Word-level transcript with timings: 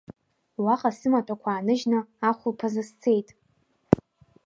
Уаҟа 0.63 0.91
сымаҭәақәа 0.97 1.49
ааныжьны 1.51 1.99
ахәылԥазы 2.29 2.83
сцеит. 2.89 3.27